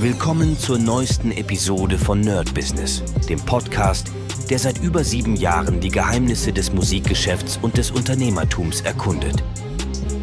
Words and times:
Willkommen 0.00 0.58
zur 0.58 0.78
neuesten 0.78 1.30
Episode 1.30 1.96
von 1.96 2.20
Nerd 2.20 2.52
Business, 2.52 3.02
dem 3.28 3.38
Podcast, 3.40 4.10
der 4.50 4.58
seit 4.58 4.82
über 4.82 5.04
sieben 5.04 5.36
Jahren 5.36 5.80
die 5.80 5.88
Geheimnisse 5.88 6.52
des 6.52 6.72
Musikgeschäfts 6.72 7.58
und 7.62 7.78
des 7.78 7.92
Unternehmertums 7.92 8.80
erkundet. 8.80 9.42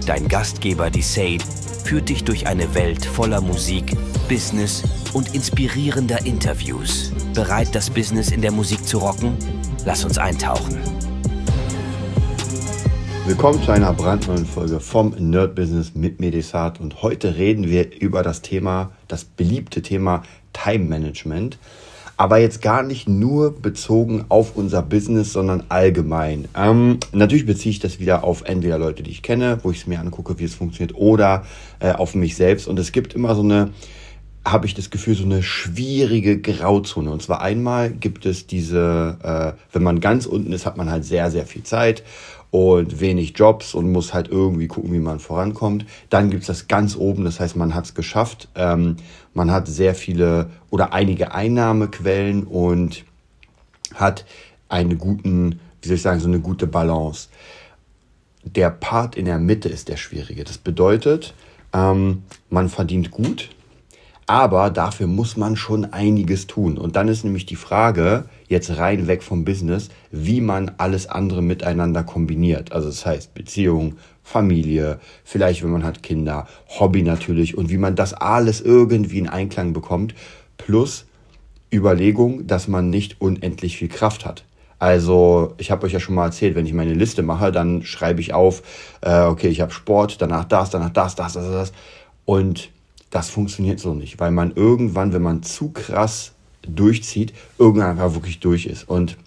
Dein 0.05 0.27
Gastgeber, 0.27 0.89
die 0.89 1.01
Sade, 1.01 1.43
führt 1.85 2.09
dich 2.09 2.25
durch 2.25 2.47
eine 2.47 2.75
Welt 2.75 3.05
voller 3.05 3.39
Musik, 3.39 3.95
Business 4.27 4.83
und 5.13 5.33
inspirierender 5.33 6.25
Interviews. 6.25 7.13
Bereit, 7.33 7.73
das 7.73 7.89
Business 7.89 8.31
in 8.31 8.41
der 8.41 8.51
Musik 8.51 8.85
zu 8.85 8.97
rocken? 8.97 9.35
Lass 9.85 10.03
uns 10.03 10.17
eintauchen. 10.17 10.77
Willkommen 13.25 13.63
zu 13.63 13.71
einer 13.71 13.93
brandneuen 13.93 14.45
Folge 14.45 14.79
vom 14.79 15.15
Nerd 15.17 15.55
Business 15.55 15.95
mit 15.95 16.19
Medisat 16.19 16.81
und 16.81 17.01
heute 17.01 17.37
reden 17.37 17.69
wir 17.69 18.01
über 18.01 18.23
das 18.23 18.41
Thema, 18.41 18.91
das 19.11 19.23
beliebte 19.23 19.81
Thema 19.81 20.23
Time 20.53 20.85
Management, 20.85 21.57
aber 22.17 22.37
jetzt 22.37 22.61
gar 22.61 22.83
nicht 22.83 23.09
nur 23.09 23.59
bezogen 23.61 24.25
auf 24.29 24.55
unser 24.55 24.81
Business, 24.83 25.33
sondern 25.33 25.63
allgemein. 25.69 26.47
Ähm, 26.55 26.99
natürlich 27.13 27.45
beziehe 27.45 27.71
ich 27.71 27.79
das 27.79 27.99
wieder 27.99 28.23
auf 28.23 28.43
entweder 28.43 28.77
Leute, 28.77 29.01
die 29.01 29.11
ich 29.11 29.23
kenne, 29.23 29.59
wo 29.63 29.71
ich 29.71 29.79
es 29.79 29.87
mir 29.87 29.99
angucke, 29.99 30.37
wie 30.37 30.43
es 30.43 30.53
funktioniert, 30.53 30.95
oder 30.95 31.45
äh, 31.79 31.91
auf 31.91 32.13
mich 32.13 32.35
selbst 32.35 32.67
und 32.67 32.77
es 32.77 32.91
gibt 32.91 33.13
immer 33.13 33.35
so 33.35 33.41
eine 33.41 33.71
habe 34.43 34.65
ich 34.65 34.73
das 34.73 34.89
Gefühl, 34.89 35.13
so 35.13 35.23
eine 35.23 35.43
schwierige 35.43 36.41
Grauzone. 36.41 37.11
Und 37.11 37.21
zwar 37.21 37.41
einmal 37.41 37.91
gibt 37.91 38.25
es 38.25 38.47
diese, 38.47 39.17
äh, 39.21 39.61
wenn 39.71 39.83
man 39.83 39.99
ganz 39.99 40.25
unten 40.25 40.51
ist, 40.51 40.65
hat 40.65 40.77
man 40.77 40.89
halt 40.89 41.05
sehr, 41.05 41.29
sehr 41.29 41.45
viel 41.45 41.61
Zeit 41.61 42.03
und 42.51 42.99
wenig 42.99 43.33
Jobs 43.37 43.73
und 43.73 43.91
muss 43.91 44.13
halt 44.13 44.27
irgendwie 44.27 44.67
gucken, 44.67 44.91
wie 44.91 44.99
man 44.99 45.19
vorankommt. 45.19 45.85
Dann 46.09 46.29
gibt's 46.29 46.47
das 46.47 46.67
ganz 46.67 46.97
oben, 46.97 47.23
das 47.23 47.39
heißt, 47.39 47.55
man 47.55 47.73
hat's 47.73 47.95
geschafft. 47.95 48.49
Ähm, 48.55 48.97
man 49.33 49.51
hat 49.51 49.67
sehr 49.67 49.95
viele 49.95 50.49
oder 50.69 50.93
einige 50.93 51.33
Einnahmequellen 51.33 52.43
und 52.43 53.05
hat 53.95 54.25
einen 54.67 54.97
guten, 54.97 55.59
wie 55.81 55.87
soll 55.87 55.95
ich 55.95 56.01
sagen, 56.01 56.19
so 56.19 56.27
eine 56.27 56.41
gute 56.41 56.67
Balance. 56.67 57.29
Der 58.43 58.69
Part 58.69 59.15
in 59.15 59.25
der 59.25 59.39
Mitte 59.39 59.69
ist 59.69 59.87
der 59.87 59.97
schwierige. 59.97 60.43
Das 60.43 60.57
bedeutet, 60.57 61.33
ähm, 61.73 62.23
man 62.49 62.67
verdient 62.67 63.11
gut, 63.11 63.49
aber 64.31 64.69
dafür 64.69 65.07
muss 65.07 65.35
man 65.35 65.57
schon 65.57 65.91
einiges 65.91 66.47
tun. 66.47 66.77
Und 66.77 66.95
dann 66.95 67.09
ist 67.09 67.25
nämlich 67.25 67.45
die 67.45 67.57
Frage, 67.57 68.23
jetzt 68.47 68.77
rein 68.77 69.07
weg 69.07 69.23
vom 69.23 69.43
Business, 69.43 69.89
wie 70.09 70.39
man 70.39 70.71
alles 70.77 71.07
andere 71.07 71.41
miteinander 71.41 72.03
kombiniert. 72.03 72.71
Also 72.71 72.87
das 72.87 73.05
heißt 73.05 73.33
Beziehung, 73.33 73.97
Familie, 74.23 75.01
vielleicht 75.25 75.63
wenn 75.63 75.71
man 75.71 75.83
hat 75.83 76.01
Kinder, 76.01 76.47
Hobby 76.79 77.03
natürlich 77.03 77.57
und 77.57 77.69
wie 77.69 77.77
man 77.77 77.97
das 77.97 78.13
alles 78.13 78.61
irgendwie 78.61 79.19
in 79.19 79.27
Einklang 79.27 79.73
bekommt. 79.73 80.15
Plus 80.55 81.07
Überlegung, 81.69 82.47
dass 82.47 82.69
man 82.69 82.89
nicht 82.89 83.19
unendlich 83.19 83.75
viel 83.75 83.89
Kraft 83.89 84.25
hat. 84.25 84.45
Also 84.79 85.55
ich 85.57 85.71
habe 85.71 85.85
euch 85.85 85.91
ja 85.91 85.99
schon 85.99 86.15
mal 86.15 86.27
erzählt, 86.27 86.55
wenn 86.55 86.65
ich 86.65 86.73
meine 86.73 86.93
Liste 86.93 87.21
mache, 87.21 87.51
dann 87.51 87.83
schreibe 87.83 88.21
ich 88.21 88.33
auf, 88.33 88.63
äh, 89.01 89.23
okay, 89.23 89.49
ich 89.49 89.59
habe 89.59 89.73
Sport, 89.73 90.21
danach 90.21 90.45
das, 90.45 90.69
danach 90.69 90.91
das, 90.91 91.15
das, 91.15 91.33
das, 91.33 91.51
das. 91.51 91.73
Und 92.23 92.69
das 93.11 93.29
funktioniert 93.29 93.79
so 93.79 93.93
nicht, 93.93 94.19
weil 94.19 94.31
man 94.31 94.53
irgendwann, 94.55 95.13
wenn 95.13 95.21
man 95.21 95.43
zu 95.43 95.69
krass 95.69 96.31
durchzieht, 96.67 97.33
irgendwann 97.59 97.91
einfach 97.91 98.15
wirklich 98.15 98.39
durch 98.39 98.65
ist. 98.65 98.87
Und 98.87 99.17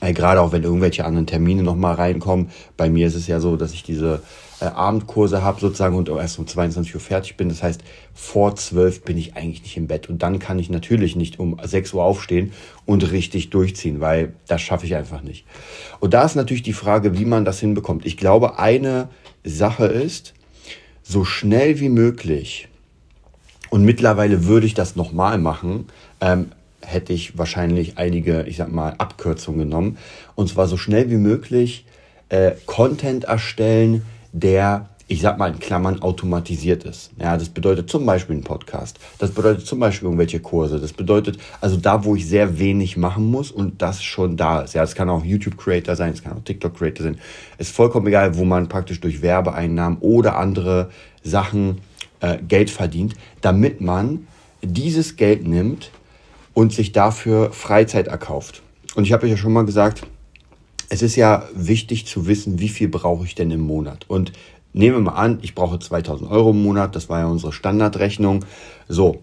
äh, 0.00 0.12
gerade 0.12 0.40
auch 0.40 0.52
wenn 0.52 0.62
irgendwelche 0.62 1.04
anderen 1.04 1.26
Termine 1.26 1.62
nochmal 1.62 1.94
reinkommen, 1.96 2.50
bei 2.76 2.88
mir 2.88 3.06
ist 3.06 3.16
es 3.16 3.26
ja 3.26 3.40
so, 3.40 3.56
dass 3.56 3.72
ich 3.72 3.82
diese 3.82 4.22
äh, 4.60 4.66
Abendkurse 4.66 5.42
habe 5.42 5.60
sozusagen 5.60 5.96
und 5.96 6.08
erst 6.08 6.38
um 6.38 6.46
22 6.46 6.94
Uhr 6.94 7.00
fertig 7.00 7.36
bin. 7.36 7.48
Das 7.48 7.62
heißt, 7.62 7.82
vor 8.14 8.54
12 8.54 9.02
bin 9.02 9.18
ich 9.18 9.36
eigentlich 9.36 9.62
nicht 9.62 9.76
im 9.76 9.88
Bett. 9.88 10.08
Und 10.08 10.22
dann 10.22 10.38
kann 10.38 10.58
ich 10.58 10.70
natürlich 10.70 11.16
nicht 11.16 11.38
um 11.40 11.56
6 11.62 11.92
Uhr 11.94 12.04
aufstehen 12.04 12.52
und 12.86 13.10
richtig 13.10 13.50
durchziehen, 13.50 14.00
weil 14.00 14.34
das 14.46 14.62
schaffe 14.62 14.86
ich 14.86 14.94
einfach 14.94 15.22
nicht. 15.22 15.46
Und 15.98 16.14
da 16.14 16.24
ist 16.24 16.36
natürlich 16.36 16.62
die 16.62 16.72
Frage, 16.72 17.18
wie 17.18 17.24
man 17.24 17.44
das 17.44 17.58
hinbekommt. 17.58 18.06
Ich 18.06 18.16
glaube, 18.16 18.58
eine 18.58 19.08
Sache 19.42 19.86
ist, 19.86 20.34
so 21.02 21.24
schnell 21.24 21.80
wie 21.80 21.88
möglich 21.88 22.68
und 23.70 23.84
mittlerweile 23.84 24.46
würde 24.46 24.66
ich 24.66 24.74
das 24.74 24.96
nochmal 24.96 25.38
machen, 25.38 25.86
ähm, 26.20 26.50
hätte 26.82 27.12
ich 27.12 27.38
wahrscheinlich 27.38 27.98
einige, 27.98 28.42
ich 28.42 28.56
sag 28.56 28.72
mal, 28.72 28.94
Abkürzungen 28.98 29.60
genommen. 29.60 29.98
Und 30.34 30.48
zwar 30.48 30.66
so 30.66 30.76
schnell 30.76 31.10
wie 31.10 31.16
möglich 31.16 31.86
äh, 32.28 32.52
Content 32.66 33.24
erstellen, 33.24 34.02
der, 34.32 34.88
ich 35.08 35.20
sag 35.20 35.38
mal 35.38 35.52
in 35.52 35.58
Klammern, 35.58 36.02
automatisiert 36.02 36.84
ist. 36.84 37.10
Ja, 37.18 37.36
das 37.36 37.48
bedeutet 37.48 37.90
zum 37.90 38.06
Beispiel 38.06 38.36
ein 38.36 38.44
Podcast. 38.44 38.98
Das 39.18 39.30
bedeutet 39.30 39.66
zum 39.66 39.78
Beispiel 39.78 40.06
irgendwelche 40.06 40.40
Kurse. 40.40 40.80
Das 40.80 40.92
bedeutet 40.92 41.38
also 41.60 41.76
da, 41.76 42.04
wo 42.04 42.16
ich 42.16 42.26
sehr 42.26 42.58
wenig 42.58 42.96
machen 42.96 43.30
muss 43.30 43.50
und 43.50 43.82
das 43.82 44.02
schon 44.02 44.36
da 44.36 44.62
ist. 44.62 44.74
Ja, 44.74 44.82
es 44.82 44.94
kann 44.94 45.10
auch 45.10 45.24
YouTube-Creator 45.24 45.96
sein, 45.96 46.12
es 46.12 46.22
kann 46.22 46.32
auch 46.32 46.44
TikTok-Creator 46.44 47.04
sein. 47.04 47.18
Ist 47.58 47.74
vollkommen 47.74 48.06
egal, 48.06 48.36
wo 48.36 48.44
man 48.44 48.68
praktisch 48.68 49.00
durch 49.00 49.22
Werbeeinnahmen 49.22 49.98
oder 50.00 50.36
andere 50.36 50.90
Sachen 51.22 51.78
äh, 52.20 52.38
Geld 52.38 52.70
verdient, 52.70 53.14
damit 53.40 53.80
man 53.80 54.26
dieses 54.62 55.16
Geld 55.16 55.46
nimmt 55.46 55.90
und 56.54 56.72
sich 56.72 56.92
dafür 56.92 57.52
Freizeit 57.52 58.08
erkauft. 58.08 58.62
Und 58.94 59.04
ich 59.04 59.12
habe 59.12 59.24
euch 59.24 59.30
ja 59.30 59.36
schon 59.36 59.52
mal 59.52 59.64
gesagt, 59.64 60.02
es 60.88 61.02
ist 61.02 61.16
ja 61.16 61.48
wichtig 61.54 62.06
zu 62.06 62.26
wissen, 62.26 62.58
wie 62.58 62.68
viel 62.68 62.88
brauche 62.88 63.24
ich 63.24 63.34
denn 63.34 63.50
im 63.50 63.60
Monat. 63.60 64.04
Und 64.08 64.32
nehmen 64.72 64.96
wir 64.96 65.12
mal 65.12 65.16
an, 65.16 65.38
ich 65.42 65.54
brauche 65.54 65.78
2000 65.78 66.30
Euro 66.30 66.50
im 66.50 66.62
Monat, 66.62 66.96
das 66.96 67.08
war 67.08 67.20
ja 67.20 67.26
unsere 67.26 67.52
Standardrechnung. 67.52 68.44
So, 68.88 69.22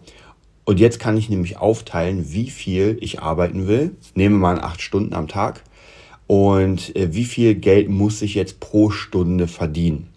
und 0.63 0.79
jetzt 0.79 0.99
kann 0.99 1.17
ich 1.17 1.29
nämlich 1.29 1.57
aufteilen, 1.57 2.31
wie 2.33 2.49
viel 2.49 2.97
ich 3.01 3.21
arbeiten 3.21 3.67
will. 3.67 3.95
Nehmen 4.15 4.35
wir 4.35 4.53
mal 4.53 4.59
acht 4.59 4.81
Stunden 4.81 5.13
am 5.13 5.27
Tag. 5.27 5.63
Und 6.27 6.93
äh, 6.95 7.13
wie 7.13 7.23
viel 7.23 7.55
Geld 7.55 7.89
muss 7.89 8.21
ich 8.21 8.33
jetzt 8.33 8.59
pro 8.59 8.89
Stunde 8.89 9.47
verdienen? 9.47 10.09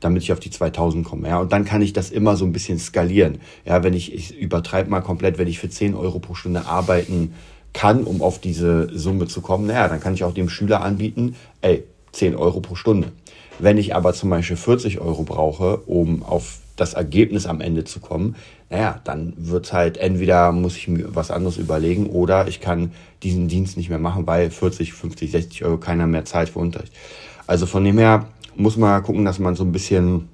Damit 0.00 0.22
ich 0.22 0.32
auf 0.32 0.40
die 0.40 0.50
2000 0.50 1.04
komme. 1.04 1.28
Ja, 1.28 1.40
und 1.40 1.52
dann 1.52 1.64
kann 1.64 1.82
ich 1.82 1.92
das 1.92 2.10
immer 2.10 2.36
so 2.36 2.44
ein 2.44 2.52
bisschen 2.52 2.78
skalieren. 2.78 3.40
Ja, 3.64 3.82
wenn 3.82 3.94
ich, 3.94 4.12
ich 4.12 4.36
übertreibe 4.36 4.90
mal 4.90 5.00
komplett, 5.00 5.38
wenn 5.38 5.48
ich 5.48 5.58
für 5.58 5.68
10 5.68 5.94
Euro 5.94 6.18
pro 6.18 6.34
Stunde 6.34 6.66
arbeiten 6.66 7.34
kann, 7.72 8.04
um 8.04 8.22
auf 8.22 8.40
diese 8.40 8.88
Summe 8.96 9.26
zu 9.26 9.40
kommen, 9.40 9.66
naja, 9.66 9.88
dann 9.88 10.00
kann 10.00 10.14
ich 10.14 10.24
auch 10.24 10.34
dem 10.34 10.48
Schüler 10.48 10.82
anbieten, 10.82 11.36
ey, 11.60 11.84
10 12.12 12.36
Euro 12.36 12.60
pro 12.60 12.74
Stunde. 12.74 13.12
Wenn 13.58 13.76
ich 13.76 13.94
aber 13.94 14.12
zum 14.14 14.30
Beispiel 14.30 14.56
40 14.56 15.00
Euro 15.00 15.24
brauche, 15.24 15.78
um 15.78 16.22
auf 16.22 16.58
das 16.76 16.94
Ergebnis 16.94 17.46
am 17.46 17.60
Ende 17.60 17.84
zu 17.84 17.98
kommen, 17.98 18.36
naja, 18.70 19.00
dann 19.04 19.32
wird's 19.36 19.72
halt 19.72 19.96
entweder 19.96 20.52
muss 20.52 20.76
ich 20.76 20.88
mir 20.88 21.14
was 21.14 21.30
anderes 21.30 21.56
überlegen 21.56 22.06
oder 22.06 22.46
ich 22.46 22.60
kann 22.60 22.92
diesen 23.22 23.48
Dienst 23.48 23.76
nicht 23.76 23.88
mehr 23.88 23.98
machen, 23.98 24.26
weil 24.26 24.50
40, 24.50 24.92
50, 24.92 25.30
60 25.30 25.64
Euro 25.64 25.78
keiner 25.78 26.06
mehr 26.06 26.24
zahlt 26.24 26.50
für 26.50 26.60
Unterricht. 26.60 26.92
Also 27.46 27.66
von 27.66 27.82
dem 27.82 27.98
her 27.98 28.28
muss 28.58 28.76
man 28.76 29.02
gucken, 29.02 29.24
dass 29.24 29.38
man 29.38 29.54
so 29.54 29.64
ein 29.64 29.72
bisschen 29.72 30.28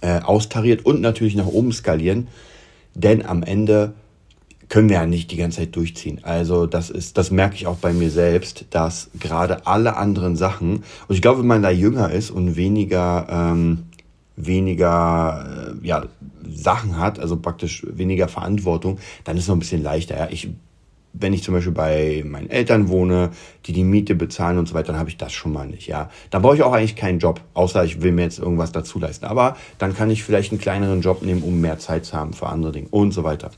äh, 0.00 0.20
austariert 0.20 0.84
und 0.84 1.00
natürlich 1.00 1.34
nach 1.34 1.46
oben 1.46 1.72
skalieren, 1.72 2.28
denn 2.94 3.24
am 3.24 3.42
Ende 3.42 3.94
können 4.68 4.88
wir 4.88 4.96
ja 4.96 5.06
nicht 5.06 5.32
die 5.32 5.36
ganze 5.36 5.58
Zeit 5.58 5.74
durchziehen. 5.74 6.20
Also 6.22 6.66
das 6.66 6.90
ist, 6.90 7.18
das 7.18 7.32
merke 7.32 7.56
ich 7.56 7.66
auch 7.66 7.76
bei 7.76 7.92
mir 7.92 8.10
selbst, 8.10 8.66
dass 8.70 9.10
gerade 9.18 9.66
alle 9.66 9.96
anderen 9.96 10.36
Sachen, 10.36 10.84
und 11.08 11.14
ich 11.14 11.22
glaube, 11.22 11.40
wenn 11.40 11.46
man 11.46 11.62
da 11.62 11.70
jünger 11.70 12.10
ist 12.10 12.30
und 12.30 12.56
weniger, 12.56 13.26
ähm, 13.28 13.86
weniger 14.36 15.74
äh, 15.82 15.86
ja, 15.86 16.06
Sachen 16.48 16.98
hat, 16.98 17.18
also 17.18 17.36
praktisch 17.36 17.84
weniger 17.90 18.28
Verantwortung, 18.28 18.98
dann 19.24 19.36
ist 19.36 19.44
es 19.44 19.48
noch 19.48 19.56
ein 19.56 19.60
bisschen 19.60 19.82
leichter. 19.82 20.16
Ja. 20.16 20.28
Ich 20.30 20.48
wenn 21.12 21.32
ich 21.32 21.42
zum 21.42 21.54
Beispiel 21.54 21.72
bei 21.72 22.24
meinen 22.26 22.50
Eltern 22.50 22.88
wohne, 22.88 23.30
die 23.66 23.72
die 23.72 23.84
Miete 23.84 24.14
bezahlen 24.14 24.58
und 24.58 24.66
so 24.66 24.74
weiter, 24.74 24.88
dann 24.88 24.98
habe 24.98 25.10
ich 25.10 25.16
das 25.16 25.32
schon 25.32 25.52
mal 25.52 25.66
nicht. 25.66 25.86
Ja, 25.86 26.10
dann 26.30 26.42
brauche 26.42 26.56
ich 26.56 26.62
auch 26.62 26.72
eigentlich 26.72 26.96
keinen 26.96 27.18
Job, 27.18 27.40
außer 27.54 27.84
ich 27.84 28.02
will 28.02 28.12
mir 28.12 28.22
jetzt 28.22 28.38
irgendwas 28.38 28.72
dazu 28.72 28.98
leisten. 28.98 29.26
Aber 29.26 29.56
dann 29.78 29.94
kann 29.94 30.10
ich 30.10 30.22
vielleicht 30.24 30.52
einen 30.52 30.60
kleineren 30.60 31.00
Job 31.00 31.22
nehmen, 31.22 31.42
um 31.42 31.60
mehr 31.60 31.78
Zeit 31.78 32.04
zu 32.04 32.16
haben 32.16 32.32
für 32.32 32.48
andere 32.48 32.72
Dinge 32.72 32.88
und 32.90 33.12
so 33.12 33.24
weiter. 33.24 33.50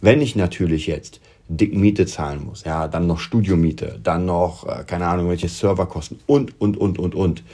Wenn 0.00 0.20
ich 0.20 0.36
natürlich 0.36 0.86
jetzt 0.86 1.20
dick 1.48 1.74
Miete 1.74 2.06
zahlen 2.06 2.44
muss, 2.44 2.64
ja, 2.64 2.88
dann 2.88 3.06
noch 3.06 3.20
Studiomiete, 3.20 4.00
dann 4.02 4.26
noch 4.26 4.66
äh, 4.66 4.84
keine 4.84 5.06
Ahnung 5.06 5.28
welche 5.28 5.48
Serverkosten 5.48 6.18
und 6.26 6.60
und 6.60 6.76
und 6.76 6.98
und 6.98 7.14
und, 7.14 7.44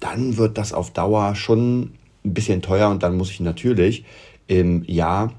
dann 0.00 0.36
wird 0.36 0.58
das 0.58 0.72
auf 0.72 0.90
Dauer 0.90 1.34
schon 1.36 1.92
ein 2.24 2.34
bisschen 2.34 2.60
teuer 2.60 2.90
und 2.90 3.02
dann 3.02 3.16
muss 3.16 3.30
ich 3.30 3.40
natürlich 3.40 4.04
im 4.48 4.84
Jahr 4.84 5.32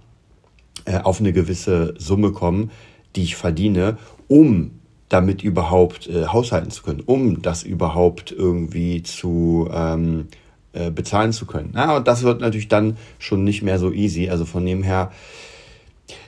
äh, 0.86 1.00
auf 1.00 1.20
eine 1.20 1.34
gewisse 1.34 1.96
Summe 1.98 2.31
kommen, 2.31 2.72
die 3.15 3.24
ich 3.24 3.36
verdiene, 3.36 3.98
um 4.27 4.71
damit 5.09 5.42
überhaupt 5.44 6.07
äh, 6.07 6.25
haushalten 6.27 6.71
zu 6.71 6.83
können, 6.83 7.01
um 7.06 7.42
das 7.42 7.63
überhaupt 7.63 8.31
irgendwie 8.31 9.04
zu 9.04 9.69
ähm, 9.71 10.27
äh, 10.74 10.92
bezahlen 10.92 11.31
zu 11.31 11.45
können. 11.45 11.74
Ja, 11.75 11.98
und 11.98 12.07
das 12.07 12.24
wird 12.24 12.42
natürlich 12.42 12.68
dann 12.68 12.98
schon 13.19 13.44
nicht 13.44 13.63
mehr 13.63 13.80
so 13.80 13.92
easy. 13.92 14.30
Also 14.30 14.45
von 14.45 14.65
dem 14.65 14.83
her, 14.83 15.12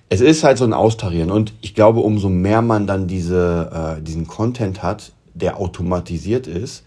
es 0.08 0.22
ist 0.22 0.44
halt 0.44 0.58
so 0.58 0.64
ein 0.64 0.74
Austarieren. 0.74 1.30
Und 1.30 1.54
ich 1.62 1.76
glaube, 1.76 2.00
umso 2.00 2.30
mehr 2.30 2.62
man 2.62 2.88
dann 2.88 3.08
diese, 3.08 3.98
äh, 4.00 4.02
diesen 4.02 4.28
Content 4.28 4.82
hat, 4.82 5.12
der 5.34 5.58
automatisiert 5.58 6.48
ist, 6.48 6.84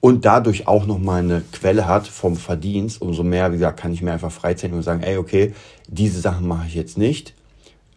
und 0.00 0.24
dadurch 0.24 0.68
auch 0.68 0.86
nochmal 0.86 1.22
eine 1.22 1.42
Quelle 1.52 1.86
hat 1.86 2.06
vom 2.06 2.36
Verdienst, 2.36 3.02
umso 3.02 3.24
mehr, 3.24 3.50
wie 3.50 3.56
gesagt, 3.56 3.80
kann 3.80 3.92
ich 3.92 4.00
mir 4.00 4.12
einfach 4.12 4.30
freizeichnen 4.30 4.78
und 4.78 4.84
sagen, 4.84 5.02
ey, 5.02 5.16
okay, 5.16 5.54
diese 5.88 6.20
Sachen 6.20 6.46
mache 6.46 6.68
ich 6.68 6.74
jetzt 6.74 6.96
nicht. 6.96 7.34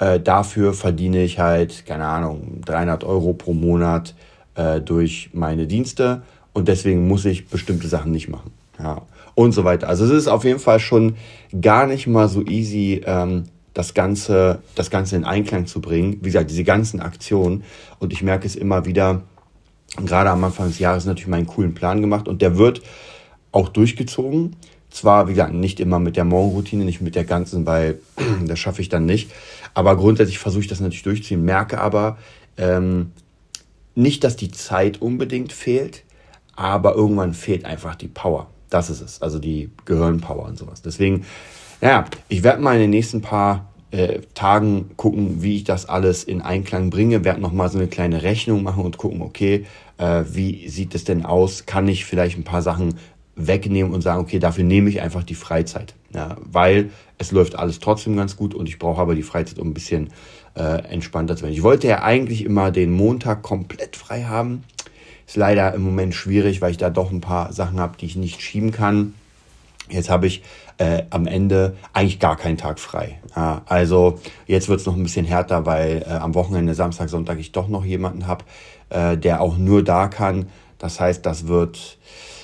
Äh, 0.01 0.19
dafür 0.19 0.74
verdiene 0.74 1.24
ich 1.24 1.38
halt, 1.38 1.86
keine 1.86 2.07
Ahnung, 2.07 2.62
300 2.65 3.03
Euro 3.03 3.33
pro 3.33 3.53
Monat 3.53 4.15
äh, 4.56 4.81
durch 4.81 5.30
meine 5.31 5.68
Dienste 5.68 6.24
und 6.53 6.68
deswegen 6.68 7.07
muss 7.07 7.24
ich 7.24 7.50
bestimmte 7.50 7.88
Sachen 7.88 8.12
nicht 8.12 8.27
machen. 8.27 8.51
Ja, 8.80 9.03
und 9.36 9.51
so 9.51 9.63
weiter. 9.63 9.88
Also 9.88 10.06
es 10.06 10.12
ist 10.12 10.27
auf 10.27 10.44
jeden 10.44 10.57
Fall 10.57 10.80
schon 10.80 11.18
gar 11.62 11.86
nicht 11.86 12.07
mal 12.07 12.27
so 12.30 12.44
easy, 12.44 13.03
ähm, 13.06 13.44
das 13.75 13.94
Ganze, 13.94 14.63
das 14.74 14.89
Ganze 14.89 15.18
in 15.18 15.24
Einklang 15.24 15.68
zu 15.68 15.81
bringen. 15.81 16.18
Wie 16.21 16.30
gesagt, 16.30 16.50
diese 16.50 16.63
ganzen 16.63 17.00
Aktionen. 17.00 17.63
Und 18.00 18.12
ich 18.12 18.24
merke 18.24 18.48
es 18.48 18.56
immer 18.56 18.86
wieder, 18.86 19.21
gerade 20.03 20.31
am 20.31 20.44
Anfang 20.44 20.68
des 20.68 20.80
Jahres 20.80 21.06
natürlich 21.06 21.27
meinen 21.27 21.45
coolen 21.45 21.75
Plan 21.75 22.01
gemacht 22.01 22.27
und 22.27 22.42
der 22.42 22.57
wird 22.57 22.81
auch 23.51 23.69
durchgezogen. 23.69 24.56
Zwar, 24.89 25.27
wie 25.27 25.33
gesagt, 25.33 25.53
nicht 25.53 25.80
immer 25.80 26.00
mit 26.00 26.18
der 26.18 26.25
Morgenroutine, 26.25 26.83
nicht 26.83 27.00
mit 27.00 27.15
der 27.15 27.24
ganzen, 27.24 27.65
weil 27.65 28.00
das 28.45 28.59
schaffe 28.59 28.81
ich 28.81 28.89
dann 28.89 29.06
nicht. 29.06 29.31
Aber 29.73 29.95
grundsätzlich 29.95 30.39
versuche 30.39 30.62
ich 30.62 30.68
das 30.68 30.79
natürlich 30.79 31.03
durchzuziehen, 31.03 31.44
merke 31.44 31.79
aber 31.79 32.18
ähm, 32.57 33.12
nicht, 33.95 34.23
dass 34.23 34.35
die 34.35 34.51
Zeit 34.51 35.01
unbedingt 35.01 35.53
fehlt, 35.53 36.03
aber 36.56 36.95
irgendwann 36.95 37.33
fehlt 37.33 37.65
einfach 37.65 37.95
die 37.95 38.07
Power. 38.07 38.47
Das 38.69 38.89
ist 38.89 39.01
es, 39.01 39.21
also 39.21 39.39
die 39.39 39.69
Gehirnpower 39.85 40.45
und 40.45 40.57
sowas. 40.57 40.81
Deswegen, 40.81 41.25
naja, 41.81 42.06
ich 42.29 42.44
werde 42.44 42.62
mal 42.62 42.75
in 42.75 42.81
den 42.81 42.89
nächsten 42.89 43.21
paar 43.21 43.71
äh, 43.91 44.19
Tagen 44.33 44.91
gucken, 44.95 45.44
wie 45.44 45.57
ich 45.57 45.63
das 45.65 45.88
alles 45.88 46.24
in 46.24 46.41
Einklang 46.41 46.89
bringe, 46.89 47.25
werde 47.25 47.41
nochmal 47.41 47.69
so 47.69 47.77
eine 47.77 47.88
kleine 47.88 48.24
Rechnung 48.24 48.63
machen 48.63 48.83
und 48.83 48.97
gucken, 48.97 49.21
okay, 49.21 49.65
äh, 49.97 50.24
wie 50.31 50.69
sieht 50.69 50.95
es 50.95 51.03
denn 51.03 51.25
aus? 51.25 51.65
Kann 51.65 51.88
ich 51.88 52.06
vielleicht 52.06 52.38
ein 52.38 52.45
paar 52.45 52.62
Sachen 52.62 52.95
wegnehmen 53.35 53.94
und 53.94 54.01
sagen, 54.01 54.21
okay, 54.21 54.39
dafür 54.39 54.63
nehme 54.63 54.89
ich 54.89 55.01
einfach 55.01 55.24
die 55.24 55.35
Freizeit. 55.35 55.94
Ja, 56.13 56.36
weil 56.42 56.90
es 57.18 57.31
läuft 57.31 57.56
alles 57.56 57.80
trotzdem 57.80 58.18
ganz 58.18 58.36
gut 58.36 58.54
und 58.54 58.68
ich 58.68 58.80
brauche 58.80 59.02
aber 59.02 59.16
die 59.16 59.24
Freizeit, 59.24 59.60
um 59.60 59.69
ein 59.69 59.74
bisschen 59.74 60.10
äh, 60.56 60.84
entspannter 60.90 61.36
zu 61.38 61.44
werden. 61.44 61.54
Ich 61.54 61.63
wollte 61.63 61.88
ja 61.88 62.04
eigentlich 62.04 62.44
immer 62.44 62.72
den 62.72 62.92
Montag 62.92 63.44
komplett 63.44 63.96
frei 63.96 64.24
haben. 64.24 64.63
Ist 65.25 65.38
leider 65.38 65.74
im 65.74 65.84
Moment 65.84 66.13
schwierig, 66.13 66.62
weil 66.62 66.72
ich 66.72 66.78
da 66.78 66.90
doch 66.90 67.12
ein 67.12 67.22
paar 67.22 67.54
Sachen 67.54 67.80
habe, 67.80 67.96
die 67.98 68.06
ich 68.06 68.18
nicht 68.18 68.42
schieben 68.42 68.72
kann. 68.72 69.13
Jetzt 69.90 70.10
habe 70.10 70.28
ich 70.28 70.42
äh, 70.78 71.04
am 71.10 71.28
Ende 71.28 71.75
eigentlich 71.94 72.19
gar 72.19 72.38
keinen 72.38 72.58
Tag 72.58 72.80
frei. 72.80 73.19
Ja, 73.36 73.62
also 73.66 74.19
jetzt 74.48 74.68
wird 74.68 74.80
es 74.80 74.86
noch 74.86 74.96
ein 74.96 75.04
bisschen 75.04 75.25
härter, 75.25 75.66
weil 75.66 76.04
äh, 76.08 76.12
am 76.13 76.34
Wochenende, 76.34 76.74
Samstag, 76.74 77.10
Sonntag 77.10 77.40
ich 77.40 77.52
doch 77.52 77.68
noch 77.68 77.86
jemanden 77.86 78.28
habe, 78.28 78.46
äh, 78.90 79.18
der 79.18 79.42
auch 79.42 79.58
nur 79.58 79.84
da 79.84 80.08
kann. 80.08 80.48
Das 80.78 81.00
heißt, 81.00 81.25
das 81.25 81.48
wird 81.48 81.98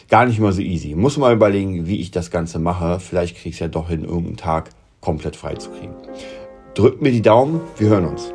gar 0.10 0.26
nicht 0.26 0.40
immer 0.40 0.52
so 0.52 0.62
easy. 0.62 0.96
Muss 0.96 1.18
mal 1.18 1.34
überlegen, 1.34 1.88
wie 1.88 2.00
ich 2.00 2.12
das 2.12 2.32
Ganze 2.32 2.60
mache. 2.60 3.00
Vielleicht 3.00 3.36
kriege 3.36 3.50
ich 3.50 3.56
es 3.56 3.60
ja 3.60 3.68
doch 3.68 3.90
hin, 3.90 4.04
irgendeinen 4.04 4.38
Tag 4.38 4.70
komplett 5.02 5.36
frei 5.36 5.56
zu 5.56 5.70
kriegen. 5.70 5.94
Drückt 6.74 7.02
mir 7.02 7.12
die 7.12 7.22
Daumen, 7.22 7.62
wir 7.78 7.90
hören 7.90 8.06
uns. 8.06 8.34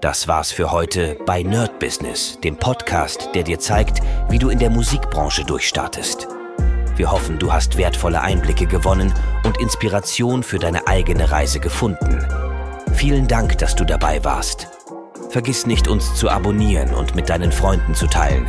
Das 0.00 0.28
war's 0.28 0.52
für 0.52 0.72
heute 0.72 1.16
bei 1.26 1.42
Nerd 1.42 1.78
Business, 1.78 2.38
dem 2.44 2.56
Podcast, 2.56 3.30
der 3.34 3.42
dir 3.42 3.58
zeigt, 3.58 4.02
wie 4.28 4.38
du 4.38 4.50
in 4.50 4.58
der 4.58 4.70
Musikbranche 4.70 5.44
durchstartest. 5.44 6.28
Wir 6.96 7.10
hoffen, 7.10 7.38
du 7.38 7.52
hast 7.52 7.76
wertvolle 7.76 8.20
Einblicke 8.20 8.66
gewonnen 8.66 9.12
und 9.44 9.58
Inspiration 9.58 10.42
für 10.42 10.58
deine 10.58 10.86
eigene 10.86 11.30
Reise 11.30 11.60
gefunden. 11.60 12.26
Vielen 12.94 13.26
Dank, 13.26 13.58
dass 13.58 13.74
du 13.74 13.84
dabei 13.84 14.24
warst. 14.24 14.68
Vergiss 15.30 15.66
nicht, 15.66 15.88
uns 15.88 16.14
zu 16.14 16.30
abonnieren 16.30 16.94
und 16.94 17.14
mit 17.14 17.28
deinen 17.28 17.52
Freunden 17.52 17.94
zu 17.94 18.06
teilen. 18.06 18.48